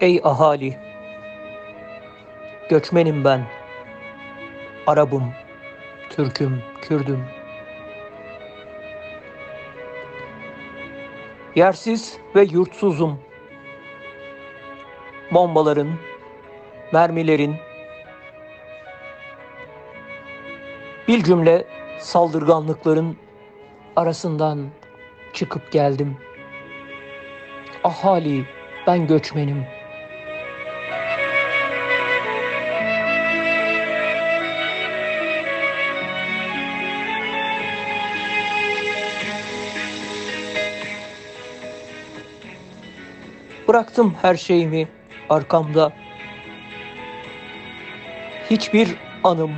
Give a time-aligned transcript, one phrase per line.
[0.00, 0.78] Ey ahali!
[2.70, 3.46] Göçmenim ben.
[4.86, 5.32] Arabım,
[6.10, 7.24] Türküm, Kürdüm.
[11.54, 13.20] Yersiz ve yurtsuzum.
[15.30, 15.88] Bombaların,
[16.92, 17.56] mermilerin,
[21.08, 21.64] bir cümle
[21.98, 23.16] saldırganlıkların
[23.96, 24.68] arasından
[25.32, 26.16] çıkıp geldim.
[27.84, 28.44] Ahali,
[28.86, 29.75] ben göçmenim.
[43.76, 44.88] Bıraktım her şeyimi
[45.28, 45.92] arkamda.
[48.50, 48.88] Hiçbir
[49.24, 49.50] anım,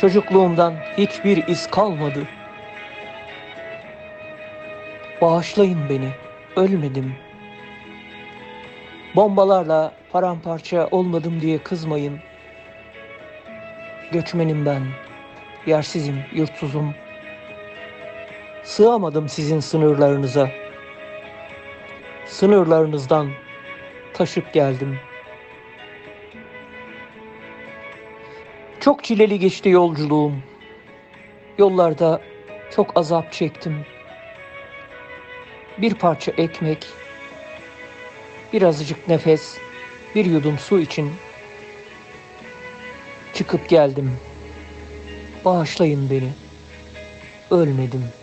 [0.00, 2.28] çocukluğumdan hiçbir iz kalmadı.
[5.20, 6.08] Bağışlayın beni,
[6.56, 7.14] ölmedim.
[9.16, 12.18] Bombalarla paramparça olmadım diye kızmayın.
[14.12, 14.82] Göçmenim ben,
[15.66, 16.94] yersizim, yurtsuzum.
[18.62, 20.59] Sığamadım sizin sınırlarınıza.
[22.30, 23.30] Sınırlarınızdan
[24.14, 24.98] taşıp geldim.
[28.80, 30.32] Çok çileli geçti yolculuğum.
[31.58, 32.20] Yollarda
[32.76, 33.86] çok azap çektim.
[35.78, 36.86] Bir parça ekmek,
[38.52, 39.58] birazcık nefes,
[40.14, 41.12] bir yudum su için
[43.34, 44.16] çıkıp geldim.
[45.44, 46.32] Bağışlayın beni.
[47.50, 48.19] Ölmedim.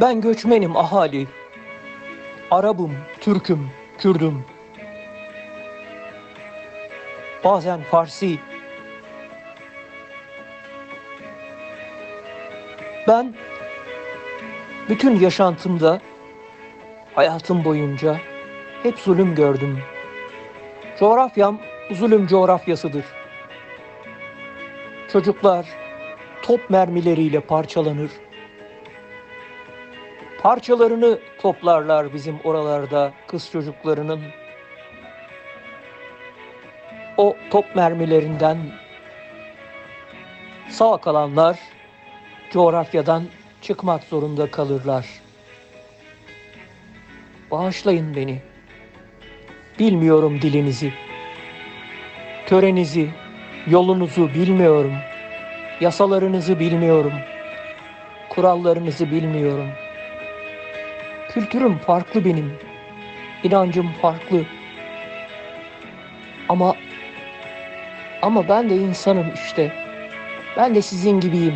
[0.00, 1.26] Ben göçmenim ahali.
[2.50, 4.44] Arabım, Türküm, Kürdüm.
[7.44, 8.38] Bazen Farsi.
[13.08, 13.34] Ben
[14.88, 16.00] bütün yaşantımda,
[17.14, 18.16] hayatım boyunca
[18.82, 19.78] hep zulüm gördüm.
[20.98, 21.58] Coğrafyam
[21.90, 23.04] zulüm coğrafyasıdır.
[25.12, 25.66] Çocuklar
[26.42, 28.10] top mermileriyle parçalanır.
[30.46, 34.20] Parçalarını toplarlar bizim oralarda kız çocuklarının.
[37.16, 38.58] O top mermilerinden
[40.68, 41.58] sağ kalanlar
[42.50, 43.22] coğrafyadan
[43.62, 45.06] çıkmak zorunda kalırlar.
[47.50, 48.42] Bağışlayın beni.
[49.78, 50.92] Bilmiyorum dilinizi.
[52.46, 53.10] Törenizi,
[53.66, 54.94] yolunuzu bilmiyorum.
[55.80, 57.12] Yasalarınızı bilmiyorum.
[58.28, 59.68] Kurallarınızı bilmiyorum.
[61.36, 62.52] Kültürüm farklı benim.
[63.44, 64.44] İnancım farklı.
[66.48, 66.76] Ama
[68.22, 69.72] ama ben de insanım işte.
[70.56, 71.54] Ben de sizin gibiyim.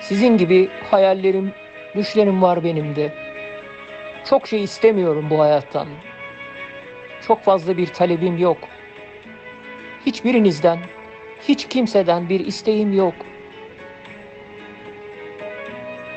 [0.00, 1.52] Sizin gibi hayallerim,
[1.96, 3.12] düşlerim var benim de.
[4.24, 5.88] Çok şey istemiyorum bu hayattan.
[7.26, 8.58] Çok fazla bir talebim yok.
[10.06, 10.78] Hiçbirinizden,
[11.48, 13.14] hiç kimseden bir isteğim yok.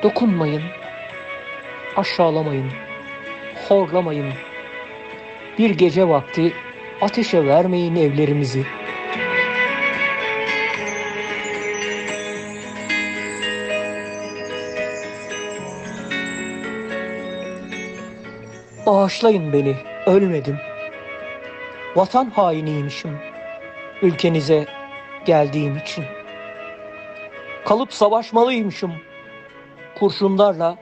[0.03, 0.63] Dokunmayın,
[1.97, 2.71] aşağılamayın,
[3.67, 4.33] horlamayın.
[5.57, 6.53] Bir gece vakti
[7.01, 8.65] ateşe vermeyin evlerimizi.
[18.85, 20.57] Bağışlayın beni, ölmedim.
[21.95, 23.19] Vatan hainiymişim
[24.03, 24.65] ülkenize
[25.25, 26.03] geldiğim için.
[27.65, 28.93] Kalıp savaşmalıymışım.
[29.99, 30.77] Kurşunlarla,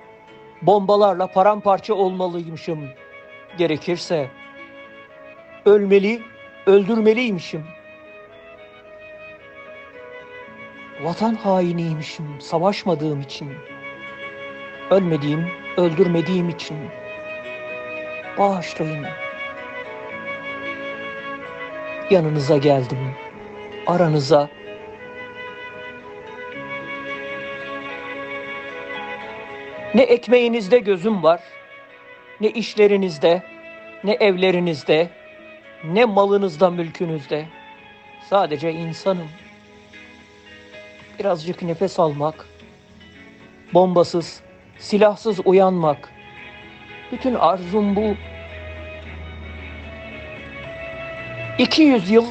[0.62, 2.90] bombalarla paramparça olmalıymışım.
[3.58, 4.30] Gerekirse
[5.66, 6.22] ölmeli,
[6.66, 7.66] öldürmeliymişim.
[11.04, 13.50] Vatan hainiymişim savaşmadığım için.
[14.90, 15.48] Ölmediğim,
[15.78, 16.78] öldürmediğim için.
[18.38, 19.06] Bağışlayın.
[22.10, 23.16] Yanınıza geldim.
[23.88, 24.61] Aranıza.
[29.96, 31.42] Ne ekmeğinizde gözüm var,
[32.42, 33.44] ne işlerinizde,
[34.04, 35.10] ne evlerinizde,
[35.84, 37.46] ne malınızda, mülkünüzde.
[38.30, 39.30] Sadece insanım.
[41.20, 42.48] Birazcık nefes almak,
[43.74, 44.42] bombasız,
[44.78, 46.12] silahsız uyanmak.
[47.12, 48.16] Bütün arzum bu.
[51.58, 52.26] 200 yıl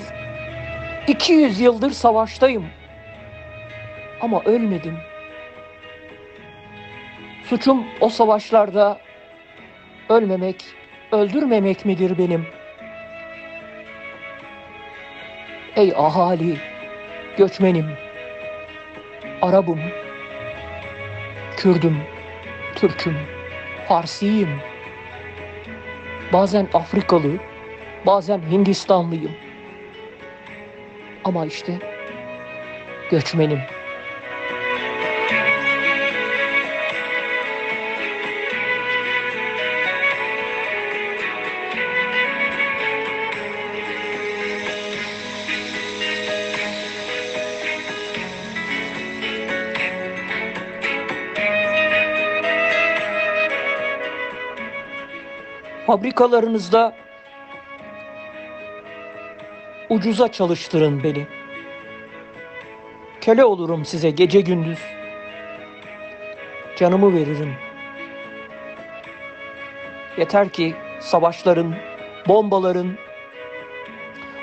[1.07, 2.67] 200 yıldır savaştayım.
[4.21, 5.10] Ama ölmedim.
[7.51, 9.01] Suçum o savaşlarda
[10.09, 10.65] ölmemek,
[11.13, 12.47] öldürmemek midir benim?
[15.77, 16.57] Ey ahali,
[17.39, 17.87] göçmenim,
[19.43, 19.81] Arabım,
[21.57, 21.99] Kürdüm,
[22.75, 23.17] Türk'üm,
[23.89, 24.61] Farsiyim.
[26.33, 27.33] Bazen Afrikalı,
[28.07, 29.33] bazen Hindistanlıyım.
[31.25, 31.79] Ama işte
[33.11, 33.80] göçmenim.
[55.91, 56.95] Fabrikalarınızda
[59.89, 61.27] ucuza çalıştırın beni.
[63.21, 64.79] Köle olurum size gece gündüz.
[66.77, 67.55] Canımı veririm.
[70.19, 71.75] Yeter ki savaşların,
[72.29, 72.97] bombaların,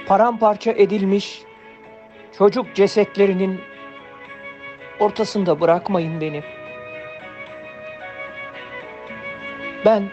[0.08, 1.42] paramparça edilmiş
[2.38, 3.62] çocuk cesetlerinin
[5.00, 6.44] ortasında bırakmayın beni.
[9.86, 10.10] Ben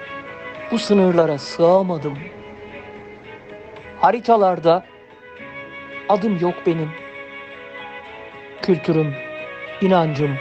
[0.74, 2.18] bu sınırlara sığamadım.
[4.00, 4.84] Haritalarda
[6.08, 6.90] adım yok benim.
[8.62, 9.14] Kültürüm,
[9.80, 10.36] inancım,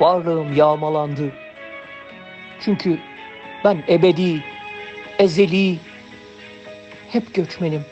[0.00, 1.32] varlığım yağmalandı.
[2.60, 2.98] Çünkü
[3.64, 4.44] ben ebedi,
[5.18, 5.78] ezeli,
[7.12, 7.82] hep göçmenim.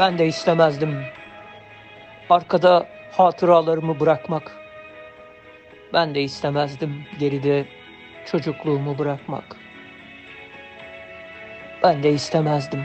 [0.00, 1.04] Ben de istemezdim.
[2.30, 4.56] Arkada hatıralarımı bırakmak.
[5.92, 7.66] Ben de istemezdim geride
[8.26, 9.56] çocukluğumu bırakmak.
[11.82, 12.80] Ben de istemezdim.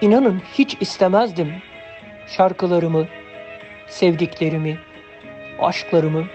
[0.00, 1.54] İnanın hiç istemezdim
[2.26, 3.06] şarkılarımı,
[3.86, 4.78] sevdiklerimi,
[5.60, 6.26] aşklarımı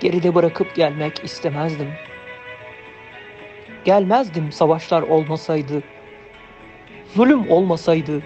[0.00, 1.92] geride bırakıp gelmek istemezdim.
[3.84, 5.82] Gelmezdim savaşlar olmasaydı,
[7.14, 8.22] zulüm olmasaydı,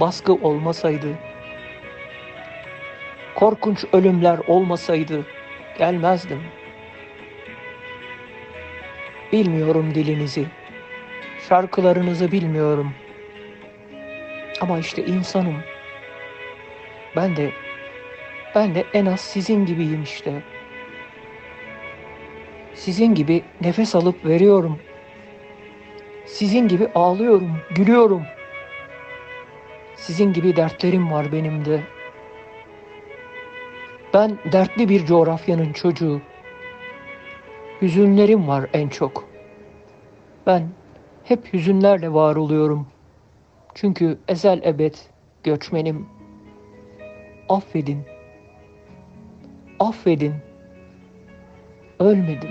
[0.00, 1.18] baskı olmasaydı,
[3.34, 5.26] korkunç ölümler olmasaydı
[5.78, 6.42] gelmezdim.
[9.32, 10.46] Bilmiyorum dilinizi,
[11.48, 12.94] şarkılarınızı bilmiyorum.
[14.60, 15.56] Ama işte insanım.
[17.16, 17.50] Ben de,
[18.54, 20.42] ben de en az sizin gibiyim işte.
[22.74, 24.78] Sizin gibi nefes alıp veriyorum.
[26.26, 28.22] Sizin gibi ağlıyorum, gülüyorum.
[29.96, 31.80] Sizin gibi dertlerim var benim de.
[34.14, 36.22] Ben dertli bir coğrafyanın çocuğu.
[37.82, 39.24] Hüzünlerim var en çok.
[40.46, 40.68] Ben
[41.24, 42.86] hep hüzünlerle var oluyorum.
[43.74, 44.94] Çünkü ezel ebed
[45.42, 46.06] göçmenim.
[47.48, 48.04] Affedin.
[49.78, 50.34] Affedin.
[52.00, 52.50] Ölmedim.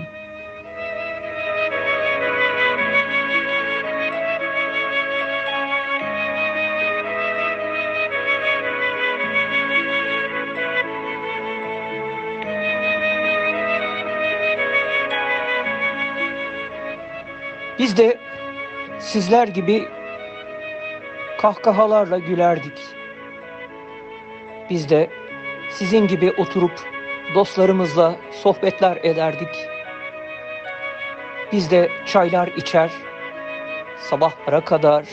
[17.84, 18.18] Biz de
[19.00, 19.84] sizler gibi
[21.42, 22.80] kahkahalarla gülerdik.
[24.70, 25.10] Biz de
[25.70, 26.80] sizin gibi oturup
[27.36, 29.68] dostlarımızla sohbetler ederdik.
[31.52, 32.92] Biz de çaylar içer,
[33.98, 35.06] sabahlara kadar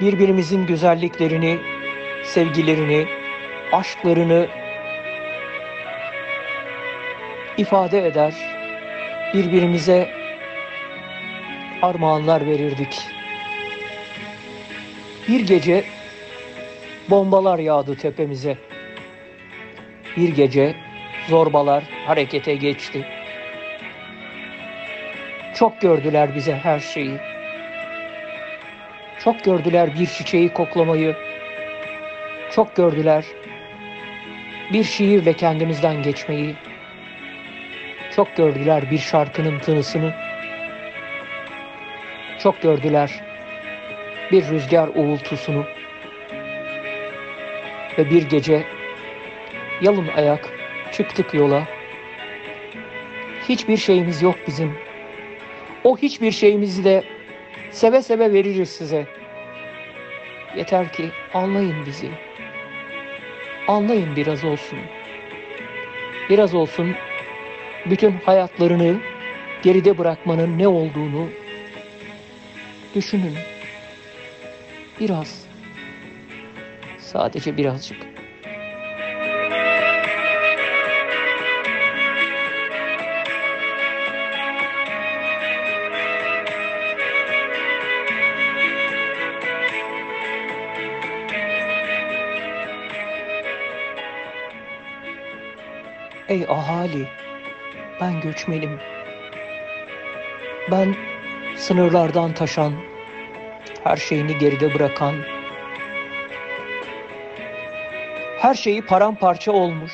[0.00, 1.58] birbirimizin güzelliklerini,
[2.24, 3.06] sevgilerini,
[3.72, 4.48] aşklarını
[7.58, 8.34] ifade eder,
[9.34, 10.17] birbirimize
[11.82, 13.00] armağanlar verirdik.
[15.28, 15.84] Bir gece
[17.10, 18.58] bombalar yağdı tepemize.
[20.16, 20.74] Bir gece
[21.28, 23.06] zorbalar harekete geçti.
[25.54, 27.18] Çok gördüler bize her şeyi.
[29.24, 31.16] Çok gördüler bir çiçeği koklamayı.
[32.54, 33.24] Çok gördüler
[34.72, 36.54] bir şiirle kendimizden geçmeyi.
[38.16, 40.27] Çok gördüler bir şarkının tınısını.
[42.38, 43.10] Çok gördüler
[44.32, 45.64] bir rüzgar uğultusunu
[47.98, 48.66] ve bir gece
[49.82, 50.48] yalın ayak
[50.92, 51.62] çıktık yola.
[53.48, 54.74] Hiçbir şeyimiz yok bizim.
[55.84, 57.04] O hiçbir şeyimizi de
[57.70, 59.06] seve seve veririz size.
[60.56, 61.04] Yeter ki
[61.34, 62.08] anlayın bizi.
[63.68, 64.78] Anlayın biraz olsun.
[66.30, 66.94] Biraz olsun
[67.86, 68.96] bütün hayatlarını
[69.62, 71.28] geride bırakmanın ne olduğunu
[72.94, 73.34] Düşünün.
[75.00, 75.46] Biraz.
[76.98, 77.96] Sadece birazcık.
[96.28, 97.08] Ey ahali,
[98.00, 98.80] ben göçmenim.
[100.70, 101.07] Ben
[101.58, 102.72] sınırlardan taşan,
[103.84, 105.14] her şeyini geride bırakan,
[108.38, 109.92] her şeyi paramparça olmuş.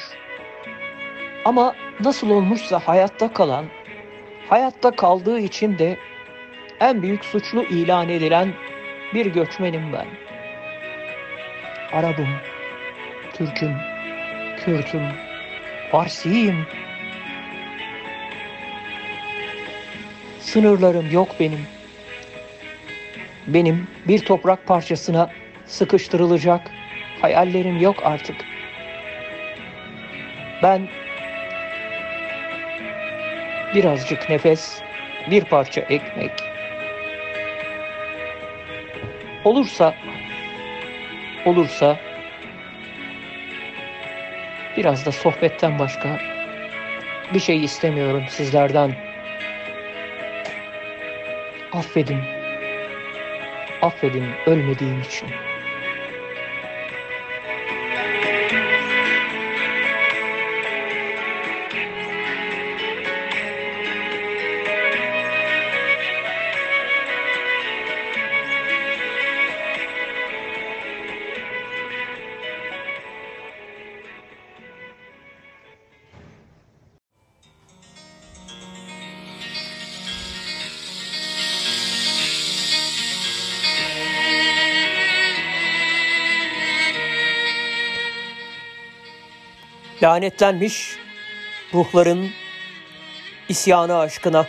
[1.45, 3.65] Ama nasıl olmuşsa hayatta kalan,
[4.49, 5.97] hayatta kaldığı için de
[6.81, 8.55] en büyük suçlu ilan edilen
[9.15, 10.07] bir göçmenim ben.
[11.93, 12.29] Arabım,
[13.33, 13.77] Türk'üm,
[14.65, 15.09] Kürt'üm,
[15.93, 16.67] Farsiyim.
[20.55, 21.67] Sınırlarım yok benim.
[23.47, 25.31] Benim bir toprak parçasına
[25.67, 26.71] sıkıştırılacak
[27.21, 28.37] hayallerim yok artık.
[30.63, 30.89] Ben
[33.75, 34.81] birazcık nefes,
[35.31, 36.33] bir parça ekmek.
[39.45, 39.95] Olursa,
[41.45, 41.99] olursa
[44.77, 46.21] biraz da sohbetten başka
[47.35, 49.14] bir şey istemiyorum sizlerden.
[51.75, 52.21] Affedin.
[53.83, 55.29] Affedin ölmediğim için.
[90.05, 90.97] Lanetlenmiş
[91.75, 92.31] ruhların
[93.49, 94.47] isyanı aşkına.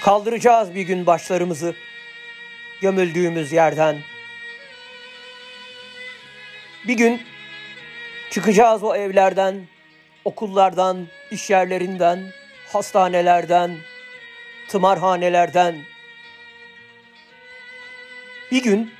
[0.00, 1.74] Kaldıracağız bir gün başlarımızı
[2.80, 3.96] gömüldüğümüz yerden.
[6.88, 7.22] Bir gün
[8.30, 9.66] çıkacağız o evlerden,
[10.24, 12.20] okullardan, iş yerlerinden,
[12.72, 13.76] hastanelerden,
[14.68, 15.74] tımarhanelerden.
[18.50, 18.94] Bir gün,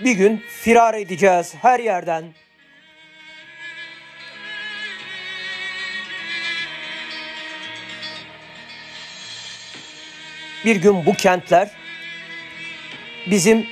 [0.00, 2.24] bir gün firar edeceğiz her yerden.
[10.64, 11.70] Bir gün bu kentler
[13.26, 13.66] bizim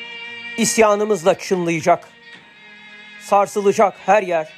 [0.56, 2.08] isyanımızla çınlayacak.
[3.20, 4.52] Sarsılacak her yer.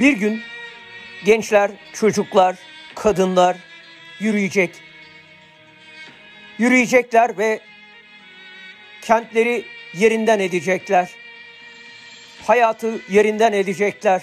[0.00, 0.42] Bir gün
[1.24, 2.56] gençler, çocuklar,
[2.94, 3.56] kadınlar
[4.18, 4.70] yürüyecek.
[6.58, 7.60] Yürüyecekler ve
[9.02, 9.64] kentleri
[9.94, 11.10] yerinden edecekler.
[12.46, 14.22] Hayatı yerinden edecekler.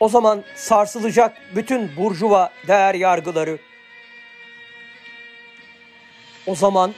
[0.00, 3.58] O zaman sarsılacak bütün burjuva değer yargıları.
[6.46, 6.94] O zaman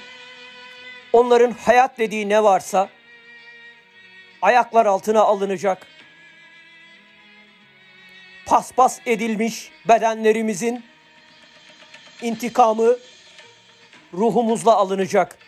[1.13, 2.89] onların hayat dediği ne varsa
[4.45, 5.87] ayaklar altına alınacak.
[8.47, 10.85] Paspas edilmiş bedenlerimizin
[12.23, 12.97] intikamı
[14.15, 15.39] ruhumuzla alınacak.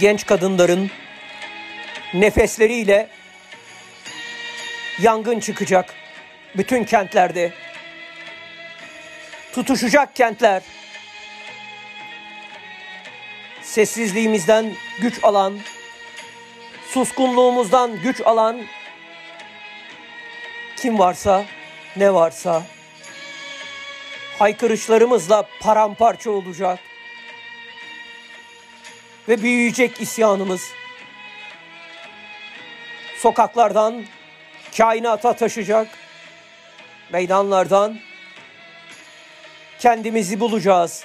[0.00, 0.90] Genç kadınların
[2.14, 3.08] nefesleriyle
[5.00, 6.03] yangın çıkacak
[6.56, 7.52] bütün kentlerde.
[9.52, 10.62] Tutuşacak kentler.
[13.62, 15.58] Sessizliğimizden güç alan,
[16.88, 18.62] suskunluğumuzdan güç alan
[20.76, 21.44] kim varsa,
[21.96, 22.62] ne varsa
[24.38, 26.78] haykırışlarımızla paramparça olacak
[29.28, 30.62] ve büyüyecek isyanımız.
[33.18, 34.04] Sokaklardan
[34.76, 35.88] kainata taşacak
[37.12, 37.98] meydanlardan
[39.78, 41.04] kendimizi bulacağız.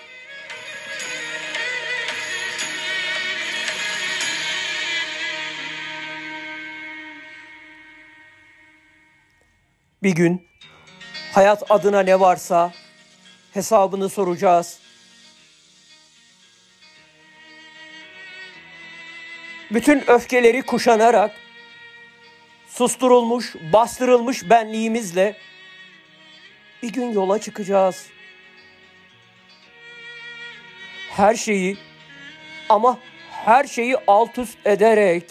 [10.04, 10.48] Bir gün
[11.34, 12.74] hayat adına ne varsa
[13.54, 14.80] hesabını soracağız.
[19.72, 21.32] Bütün öfkeleri kuşanarak
[22.68, 25.36] susturulmuş, bastırılmış benliğimizle
[26.84, 28.08] bir gün yola çıkacağız.
[31.10, 31.78] Her şeyi
[32.70, 33.00] ama
[33.32, 35.24] her şeyi alt üst ederek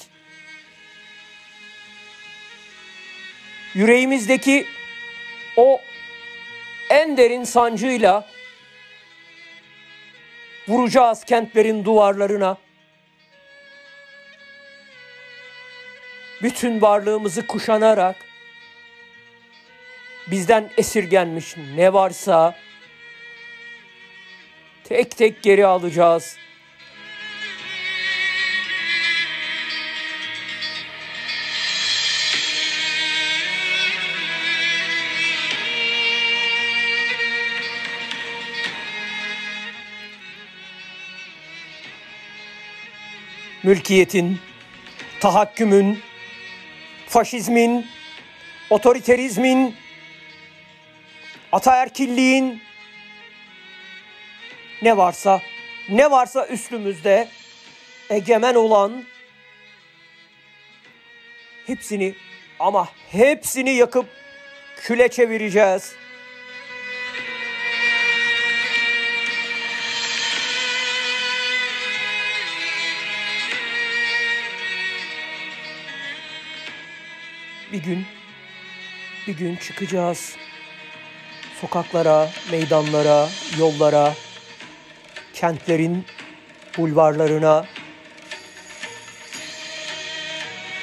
[3.74, 4.66] yüreğimizdeki
[5.56, 5.80] o
[6.90, 8.28] en derin sancıyla
[10.68, 12.56] Vuracağız kentlerin duvarlarına.
[16.42, 18.16] Bütün varlığımızı kuşanarak
[20.30, 22.54] bizden esirgenmiş ne varsa
[24.84, 26.36] tek tek geri alacağız.
[43.62, 44.38] Mülkiyetin,
[45.20, 46.00] tahakkümün,
[47.06, 47.86] faşizmin,
[48.70, 49.74] otoriterizmin,
[51.52, 52.62] ataerkilliğin
[54.82, 55.42] ne varsa
[55.88, 57.28] ne varsa üstümüzde
[58.10, 59.04] egemen olan
[61.66, 62.14] hepsini
[62.58, 64.06] ama hepsini yakıp
[64.76, 65.94] küle çevireceğiz.
[77.72, 78.06] Bir gün
[79.26, 80.36] bir gün çıkacağız
[81.60, 84.14] sokaklara, meydanlara, yollara,
[85.34, 86.04] kentlerin
[86.78, 87.66] bulvarlarına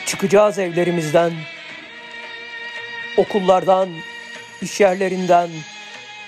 [0.05, 1.33] çıkacağız evlerimizden,
[3.17, 3.89] okullardan,
[4.61, 5.49] iş yerlerinden,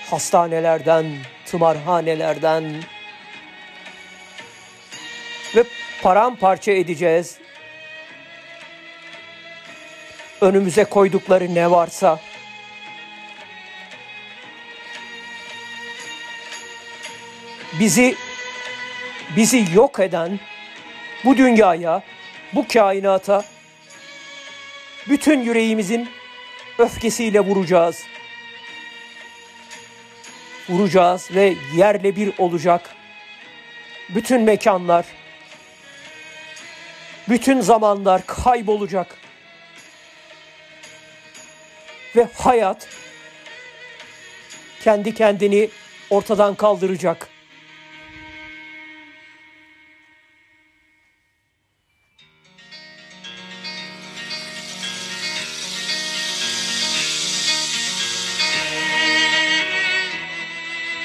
[0.10, 1.06] hastanelerden,
[1.45, 2.84] tımarhanelerden
[5.56, 5.63] ve
[6.02, 7.38] paramparça edeceğiz.
[10.41, 12.19] Önümüze koydukları ne varsa
[17.80, 18.16] bizi
[19.36, 20.40] bizi yok eden
[21.26, 22.04] bu dünyaya,
[22.54, 23.46] bu kainata
[25.10, 26.10] bütün yüreğimizin
[26.78, 28.04] öfkesiyle vuracağız.
[30.70, 32.96] Vuracağız ve yerle bir olacak.
[34.10, 35.06] Bütün mekanlar,
[37.30, 39.18] bütün zamanlar kaybolacak.
[42.16, 42.88] Ve hayat
[44.84, 45.70] kendi kendini
[46.10, 47.37] ortadan kaldıracak.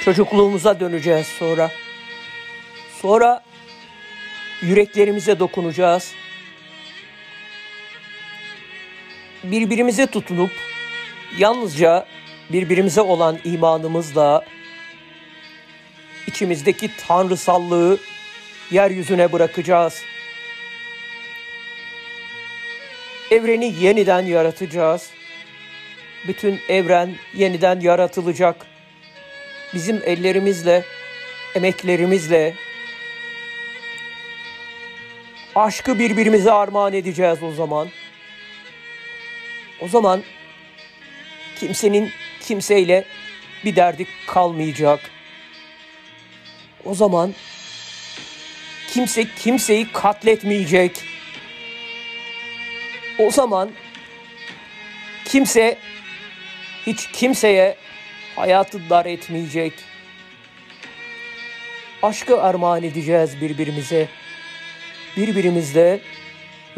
[0.04, 1.70] Çocukluğumuza döneceğiz sonra.
[3.02, 3.42] Sonra
[4.62, 6.12] yüreklerimize dokunacağız.
[9.44, 10.50] Birbirimize tutunup
[11.38, 12.06] yalnızca
[12.52, 14.44] birbirimize olan imanımızla
[16.26, 17.98] içimizdeki tanrısallığı
[18.70, 20.02] yeryüzüne bırakacağız.
[23.30, 25.10] Evreni yeniden yaratacağız.
[26.28, 28.71] Bütün evren yeniden yaratılacak
[29.74, 30.84] bizim ellerimizle,
[31.54, 32.54] emeklerimizle
[35.54, 37.88] aşkı birbirimize armağan edeceğiz o zaman.
[39.80, 40.22] O zaman
[41.60, 43.04] kimsenin kimseyle
[43.64, 45.00] bir derdi kalmayacak.
[46.84, 47.34] O zaman
[48.92, 51.04] kimse kimseyi katletmeyecek.
[53.18, 53.70] O zaman
[55.24, 55.78] kimse
[56.86, 57.76] hiç kimseye
[58.36, 59.72] hayatı dar etmeyecek.
[62.02, 64.08] Aşkı armağan edeceğiz birbirimize.
[65.16, 66.00] Birbirimizle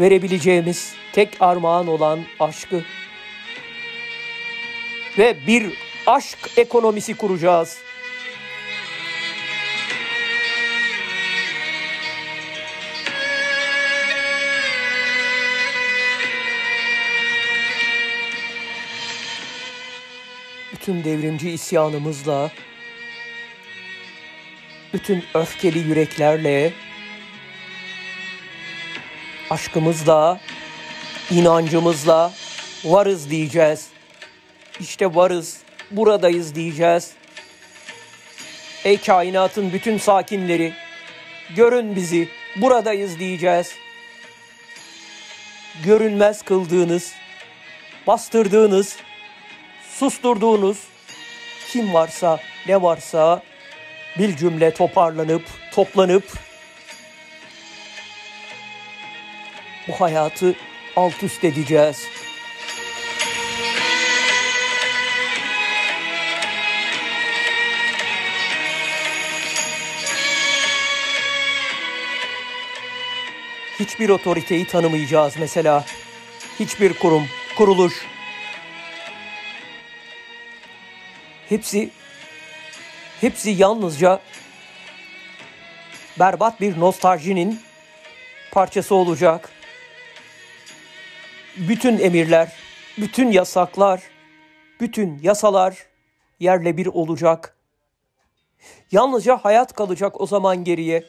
[0.00, 2.84] verebileceğimiz tek armağan olan aşkı.
[5.18, 5.72] Ve bir
[6.06, 7.78] aşk ekonomisi kuracağız.
[20.84, 22.50] Bütün devrimci isyanımızla,
[24.92, 26.72] bütün öfkeli yüreklerle,
[29.50, 30.40] aşkımızla,
[31.30, 32.32] inancımızla
[32.84, 33.88] varız diyeceğiz.
[34.80, 37.12] İşte varız, buradayız diyeceğiz.
[38.84, 40.72] Ey kainatın bütün sakinleri,
[41.56, 43.72] görün bizi, buradayız diyeceğiz.
[45.84, 47.12] Görünmez kıldığınız,
[48.06, 48.96] bastırdığınız,
[49.94, 50.78] susturduğunuz
[51.68, 53.42] kim varsa ne varsa
[54.18, 56.24] bir cümle toparlanıp toplanıp
[59.88, 60.54] bu hayatı
[60.96, 62.06] alt üst edeceğiz.
[73.80, 75.84] Hiçbir otoriteyi tanımayacağız mesela.
[76.60, 77.26] Hiçbir kurum,
[77.56, 77.94] kuruluş,
[81.48, 81.90] Hepsi
[83.20, 84.20] hepsi yalnızca
[86.18, 87.60] berbat bir nostaljinin
[88.52, 89.50] parçası olacak.
[91.56, 92.52] Bütün emirler,
[92.98, 94.02] bütün yasaklar,
[94.80, 95.86] bütün yasalar
[96.40, 97.56] yerle bir olacak.
[98.92, 101.04] Yalnızca hayat kalacak o zaman geriye.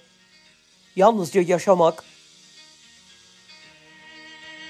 [0.95, 2.03] Yalnızca yaşamak.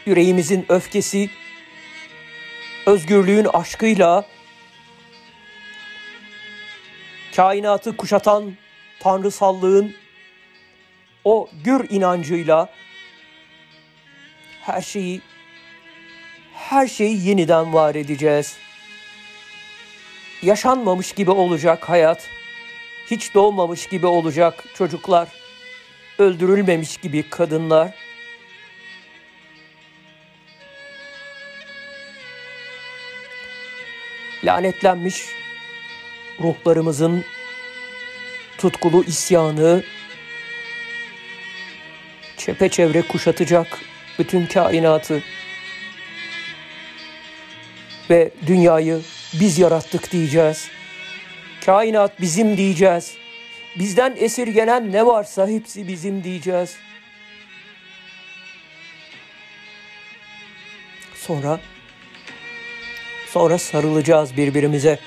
[0.05, 1.29] Yüreğimizin öfkesi,
[2.85, 4.25] özgürlüğün aşkıyla
[7.35, 8.53] kainatı kuşatan
[8.99, 9.95] tanrısallığın
[11.23, 12.69] o gür inancıyla
[14.61, 15.21] her şeyi
[16.53, 18.57] her şeyi yeniden var edeceğiz.
[20.41, 22.27] Yaşanmamış gibi olacak hayat.
[23.11, 25.27] Hiç doğmamış gibi olacak çocuklar.
[26.19, 27.93] Öldürülmemiş gibi kadınlar.
[34.43, 35.44] Lanetlenmiş
[36.39, 37.25] ruhlarımızın
[38.57, 39.83] tutkulu isyanı
[42.37, 43.79] çepeçevre kuşatacak
[44.19, 45.23] bütün kainatı
[48.09, 49.01] ve dünyayı
[49.33, 50.67] biz yarattık diyeceğiz.
[51.65, 53.17] Kainat bizim diyeceğiz.
[53.79, 56.75] Bizden esirgenen ne varsa hepsi bizim diyeceğiz.
[61.15, 61.59] Sonra
[63.31, 64.99] sonra sarılacağız birbirimize.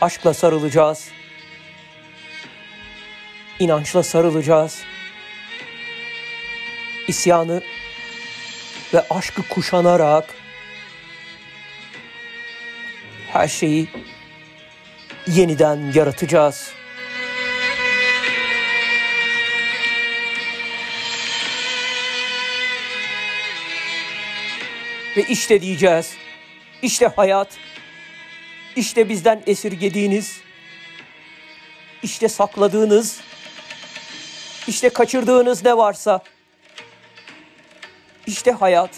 [0.00, 1.08] Aşkla sarılacağız.
[3.58, 4.82] İnançla sarılacağız.
[7.08, 7.62] İsyanı
[8.94, 10.34] ve aşkı kuşanarak
[13.32, 13.88] her şeyi
[15.26, 16.72] yeniden yaratacağız.
[25.16, 26.14] Ve işte diyeceğiz.
[26.82, 27.48] İşte hayat.
[28.76, 30.40] İşte bizden esirgediğiniz.
[32.02, 33.20] İşte sakladığınız.
[34.68, 36.22] İşte kaçırdığınız ne varsa.
[38.26, 38.90] İşte hayat.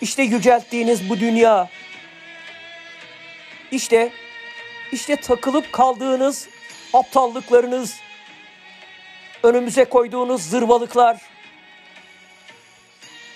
[0.00, 1.68] İşte yücelttiğiniz bu dünya.
[3.70, 4.12] İşte,
[4.92, 6.48] işte takılıp kaldığınız
[6.92, 7.94] aptallıklarınız,
[9.42, 11.22] önümüze koyduğunuz zırvalıklar,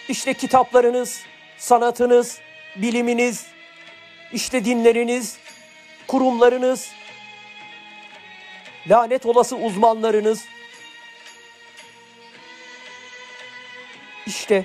[0.09, 1.23] işte kitaplarınız,
[1.59, 2.38] sanatınız,
[2.77, 3.47] biliminiz,
[4.33, 5.37] işte dinleriniz,
[6.07, 6.88] kurumlarınız,
[8.87, 10.45] lanet olası uzmanlarınız.
[14.27, 14.64] İşte,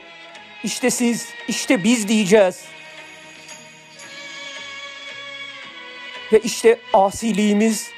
[0.63, 2.65] işte siz, işte biz diyeceğiz.
[6.33, 7.89] Ve işte asiliğimiz,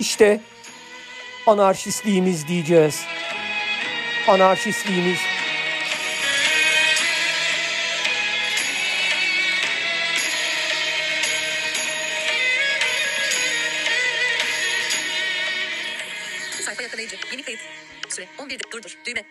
[0.00, 0.40] işte
[1.46, 3.04] anarşistliğimiz diyeceğiz.
[4.28, 5.35] Anarşistliğimiz.
[18.46, 19.24] 对的都是对的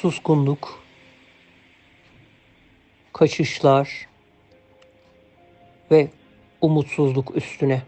[0.00, 0.82] suskunluk,
[3.12, 4.06] kaçışlar
[5.90, 6.08] ve
[6.60, 7.82] umutsuzluk üstüne.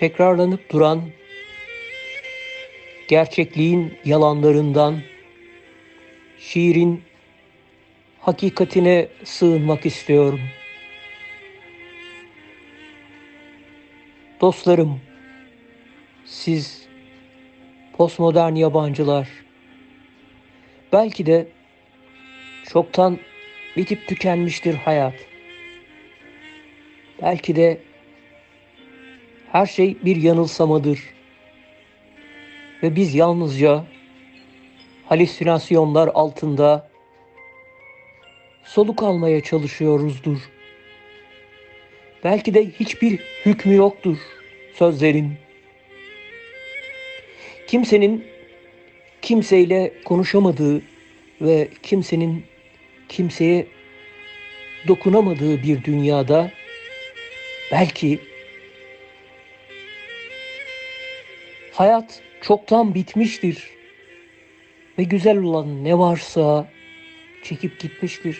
[0.00, 1.02] Tekrarlanıp duran
[3.08, 5.00] gerçekliğin yalanlarından,
[6.38, 7.02] şiirin
[8.20, 10.40] hakikatine sığınmak istiyorum.
[14.40, 15.00] Dostlarım,
[16.24, 16.88] siz
[17.96, 19.28] postmodern yabancılar,
[20.92, 21.48] belki de
[22.72, 23.18] çoktan
[23.76, 25.14] bitip tükenmiştir hayat.
[27.22, 27.89] Belki de
[29.52, 31.00] her şey bir yanılsamadır.
[32.82, 33.84] Ve biz yalnızca
[35.04, 36.90] halüsinasyonlar altında
[38.64, 40.38] soluk almaya çalışıyoruzdur.
[42.24, 44.18] Belki de hiçbir hükmü yoktur
[44.74, 45.32] sözlerin.
[47.66, 48.24] Kimsenin
[49.22, 50.82] kimseyle konuşamadığı
[51.40, 52.44] ve kimsenin
[53.08, 53.66] kimseye
[54.88, 56.50] dokunamadığı bir dünyada
[57.72, 58.29] belki
[61.80, 63.70] hayat çoktan bitmiştir
[64.98, 66.68] ve güzel olan ne varsa
[67.42, 68.38] çekip gitmiştir.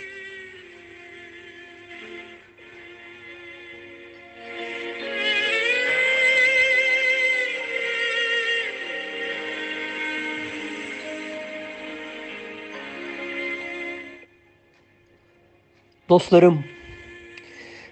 [16.08, 16.64] Dostlarım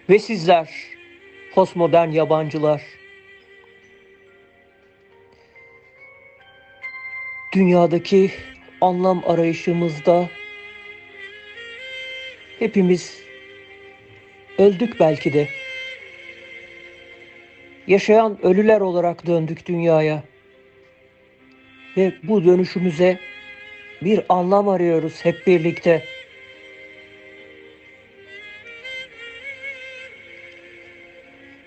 [0.08, 0.70] ve sizler
[1.54, 2.97] postmodern yabancılar
[7.52, 8.30] dünyadaki
[8.80, 10.28] anlam arayışımızda
[12.58, 13.22] hepimiz
[14.58, 15.48] öldük belki de.
[17.86, 20.22] Yaşayan ölüler olarak döndük dünyaya.
[21.96, 23.18] Ve bu dönüşümüze
[24.02, 26.04] bir anlam arıyoruz hep birlikte.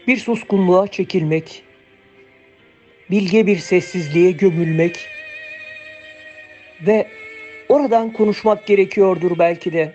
[0.08, 1.64] Bir suskunluğa çekilmek,
[3.12, 5.08] bilge bir sessizliğe gömülmek
[6.88, 7.08] ve
[7.70, 9.94] oradan konuşmak gerekiyordur belki de.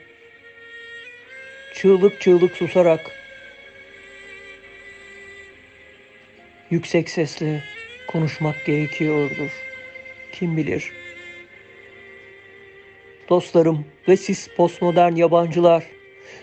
[1.74, 3.10] Çığlık çığlık susarak,
[6.70, 7.62] yüksek sesle
[8.06, 9.50] konuşmak gerekiyordur.
[10.32, 10.92] Kim bilir?
[13.28, 15.84] Dostlarım ve siz postmodern yabancılar,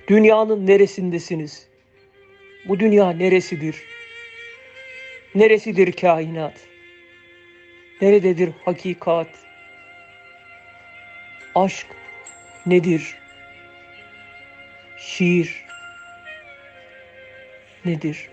[0.07, 1.67] dünyanın neresindesiniz?
[2.65, 3.75] Bu dünya neresidir?
[5.35, 6.53] Neresidir kainat?
[8.01, 9.27] Nerededir hakikat?
[11.55, 11.87] Aşk
[12.65, 13.15] nedir?
[14.97, 15.65] Şiir
[17.85, 18.32] nedir?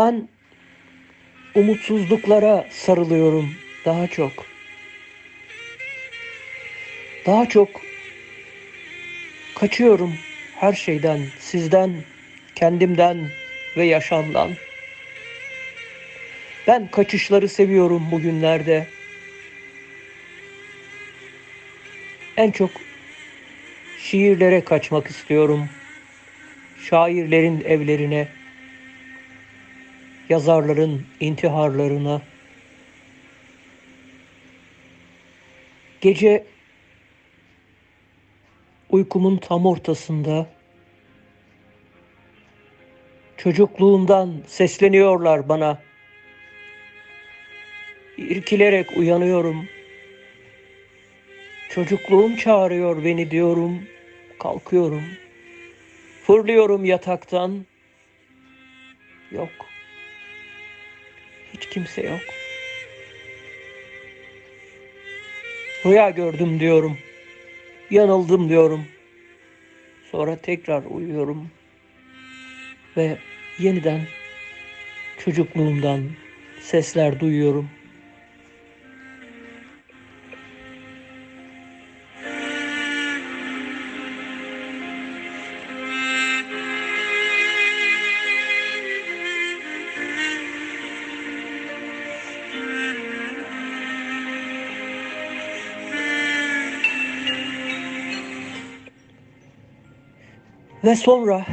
[0.00, 0.28] Ben
[1.54, 4.32] umutsuzluklara sarılıyorum daha çok.
[7.26, 7.68] Daha çok
[9.54, 10.14] kaçıyorum
[10.54, 11.94] her şeyden, sizden,
[12.54, 13.28] kendimden
[13.76, 14.50] ve yaşamdan.
[16.66, 18.86] Ben kaçışları seviyorum bugünlerde.
[22.36, 22.70] En çok
[23.98, 25.68] şiirlere kaçmak istiyorum.
[26.88, 28.39] Şairlerin evlerine
[30.30, 32.22] yazarların intiharlarına,
[36.00, 36.44] gece
[38.90, 40.46] uykumun tam ortasında
[43.36, 45.82] çocukluğumdan sesleniyorlar bana.
[48.16, 49.68] İrkilerek uyanıyorum.
[51.70, 53.82] Çocukluğum çağırıyor beni diyorum.
[54.38, 55.02] Kalkıyorum.
[56.26, 57.66] Fırlıyorum yataktan.
[59.30, 59.69] Yok.
[61.60, 62.20] Hiç kimse yok.
[65.86, 66.98] Rüya gördüm diyorum.
[67.90, 68.84] Yanıldım diyorum.
[70.10, 71.50] Sonra tekrar uyuyorum.
[72.96, 73.18] Ve
[73.58, 74.00] yeniden
[75.18, 76.10] çocukluğumdan
[76.60, 77.70] sesler duyuyorum.
[100.84, 101.46] Ve sonra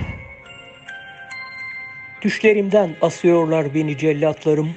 [2.22, 4.70] düşlerimden asıyorlar beni cellatlarım.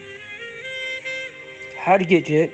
[1.77, 2.51] Her gece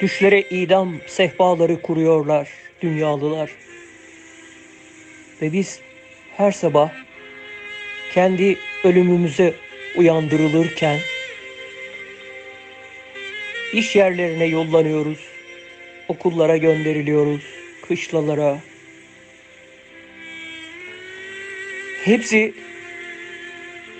[0.00, 2.48] düşlere idam sehpaları kuruyorlar
[2.82, 3.50] dünyalılar.
[5.42, 5.80] Ve biz
[6.36, 6.90] her sabah
[8.14, 9.54] kendi ölümümüze
[9.96, 10.98] uyandırılırken
[13.72, 15.18] iş yerlerine yollanıyoruz.
[16.08, 17.42] Okullara gönderiliyoruz,
[17.88, 18.58] kışlalara,
[22.04, 22.54] Hepsi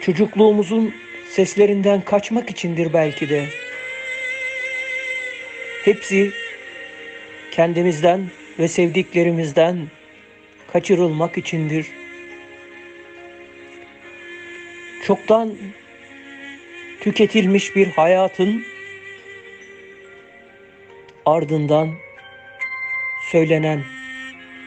[0.01, 0.95] çocukluğumuzun
[1.31, 3.47] seslerinden kaçmak içindir belki de.
[5.85, 6.31] Hepsi
[7.51, 9.89] kendimizden ve sevdiklerimizden
[10.73, 11.87] kaçırılmak içindir.
[15.07, 15.55] Çoktan
[17.01, 18.65] tüketilmiş bir hayatın
[21.27, 21.95] ardından
[23.33, 23.85] söylenen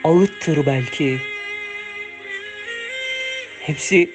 [0.04, 1.33] ağıttır belki.
[3.66, 4.10] Hepsi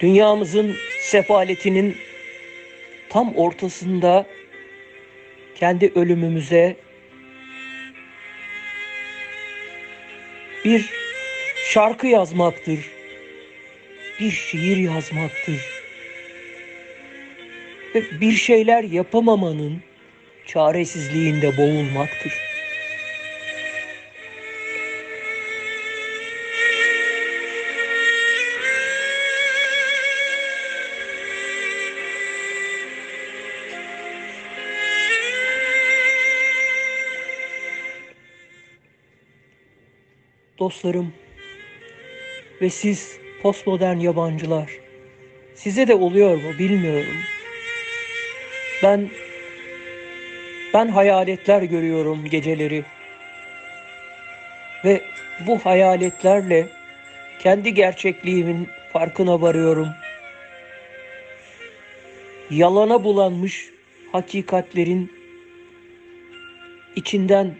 [0.00, 1.96] dünyamızın sefaletinin
[3.08, 4.26] tam ortasında
[5.54, 6.76] kendi ölümümüze
[10.64, 10.90] bir
[11.70, 12.78] şarkı yazmaktır.
[14.20, 15.82] Bir şiir yazmaktır.
[17.94, 19.82] Ve bir şeyler yapamamanın
[20.46, 22.53] çaresizliğinde boğulmaktır.
[40.64, 41.12] Dostlarım
[42.62, 44.70] ve siz postmodern yabancılar,
[45.54, 47.16] size de oluyor mu bilmiyorum.
[48.82, 49.10] Ben
[50.74, 52.84] ben hayaletler görüyorum geceleri.
[54.84, 55.00] Ve
[55.46, 56.66] bu hayaletlerle
[57.38, 59.88] kendi gerçekliğimin farkına varıyorum.
[62.50, 63.70] Yalana bulanmış
[64.12, 65.12] hakikatlerin
[66.96, 67.54] içinden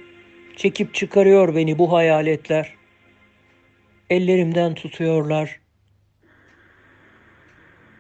[0.57, 2.84] çekip çıkarıyor beni bu hayaletler.
[4.11, 5.61] Ellerimden tutuyorlar.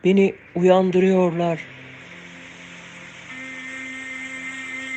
[0.04, 1.60] Beni uyandırıyorlar.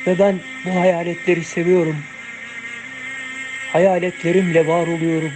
[0.06, 1.96] Ve ben bu hayaletleri seviyorum.
[3.72, 5.32] Hayaletlerimle var oluyorum.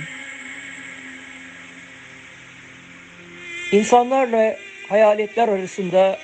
[3.73, 4.57] İnsanlarla
[4.89, 6.19] hayaletler arasında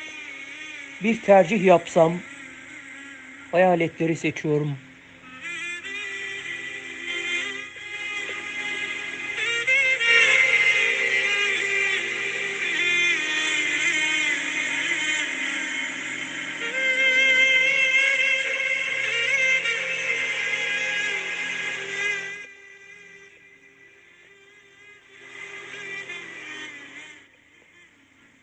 [1.03, 2.13] bir tercih yapsam
[3.51, 4.88] hayaletleri seçiyorum.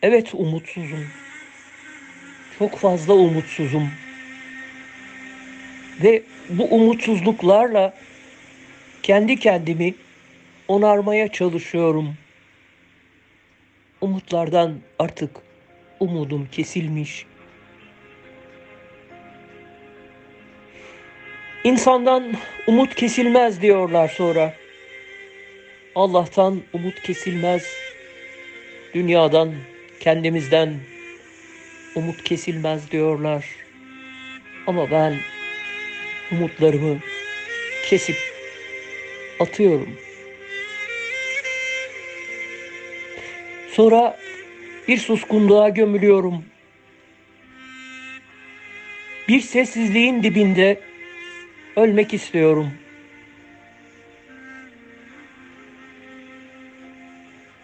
[0.05, 1.07] Evet umutsuzum.
[2.59, 3.89] Çok fazla umutsuzum.
[6.03, 7.93] Ve bu umutsuzluklarla
[9.03, 9.93] kendi kendimi
[10.67, 12.13] onarmaya çalışıyorum.
[14.01, 15.31] Umutlardan artık
[15.99, 17.25] umudum kesilmiş.
[21.63, 22.33] İnsandan
[22.67, 24.53] umut kesilmez diyorlar sonra.
[25.95, 27.63] Allah'tan umut kesilmez.
[28.93, 29.53] Dünyadan,
[29.99, 30.73] kendimizden
[31.95, 33.45] umut kesilmez diyorlar.
[34.67, 35.15] Ama ben
[36.31, 36.99] umutlarımı
[37.89, 38.17] kesip
[39.39, 39.89] atıyorum.
[43.71, 44.17] Sonra
[44.87, 46.45] bir suskunluğa gömülüyorum.
[49.27, 50.79] Bir sessizliğin dibinde
[51.75, 52.71] ölmek istiyorum.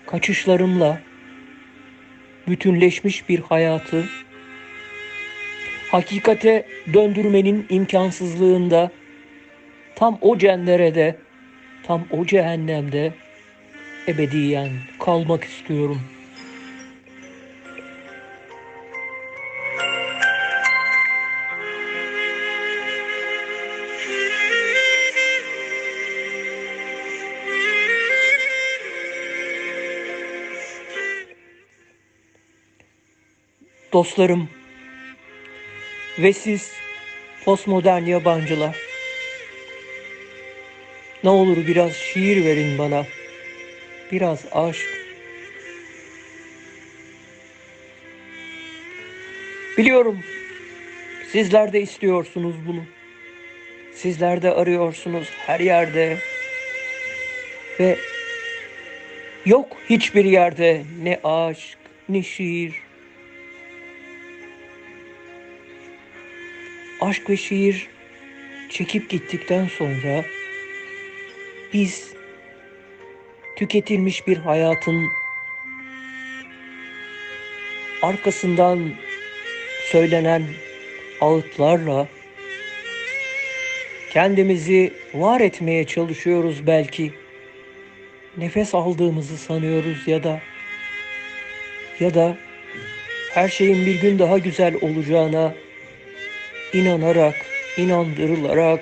[0.08, 1.11] Kaçışlarımla
[2.48, 4.06] bütünleşmiş bir hayatı
[5.92, 8.92] hakikate döndürmenin imkansızlığında
[9.96, 11.16] tam o cenderede,
[11.84, 13.14] tam o cehennemde
[14.08, 16.02] ebediyen kalmak istiyorum.
[33.94, 34.50] Dostlarım
[36.20, 36.72] ve siz
[37.46, 38.78] postmodern yabancılar.
[41.24, 43.06] Ne olur biraz şiir verin bana.
[44.12, 45.02] Biraz aşk.
[49.78, 50.20] Biliyorum
[51.32, 52.84] sizler de istiyorsunuz bunu.
[53.94, 56.18] Sizler de arıyorsunuz her yerde.
[57.80, 57.98] Ve
[59.46, 61.78] yok hiçbir yerde ne aşk
[62.10, 62.91] ne şiir.
[67.12, 67.88] Aşk ve şiir
[68.70, 70.26] çekip gittikten sonra
[71.74, 72.14] biz
[73.56, 75.08] tüketilmiş bir hayatın
[78.02, 78.92] arkasından
[79.92, 80.44] söylenen
[81.22, 82.08] ağıtlarla
[84.12, 87.14] kendimizi var etmeye çalışıyoruz belki.
[88.38, 90.42] Nefes aldığımızı sanıyoruz ya da
[92.00, 92.38] ya da
[93.34, 95.54] her şeyin bir gün daha güzel olacağına
[96.74, 97.36] inanarak,
[97.78, 98.82] inandırılarak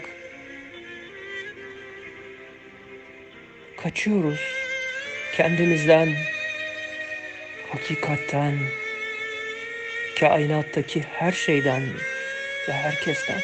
[3.77, 4.39] kaçıyoruz
[5.35, 6.09] kendimizden,
[7.71, 8.53] hakikatten,
[10.19, 11.81] kainattaki her şeyden
[12.67, 13.41] ve herkesten.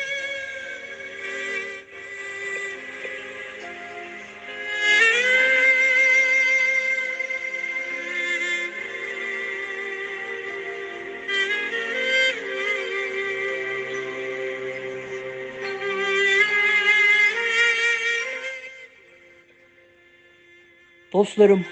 [21.16, 21.66] Dostlarım,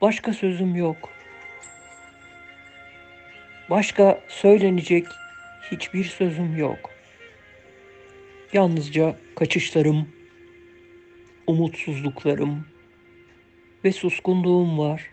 [0.00, 1.10] başka sözüm yok.
[3.70, 5.06] Başka söylenecek
[5.70, 6.90] hiçbir sözüm yok.
[8.52, 10.08] Yalnızca kaçışlarım,
[11.46, 12.66] umutsuzluklarım
[13.84, 15.10] ve suskunluğum var.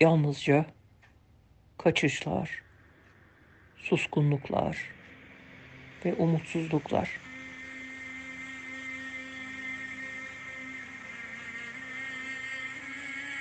[0.00, 0.66] Yalnızca
[1.78, 2.62] kaçışlar,
[3.76, 4.78] suskunluklar
[6.04, 7.27] ve umutsuzluklar.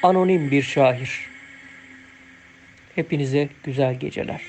[0.07, 1.29] Anonim bir şair.
[2.95, 4.41] Hepinize güzel geceler.